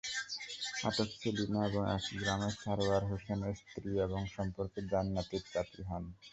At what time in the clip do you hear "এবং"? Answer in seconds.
4.05-4.21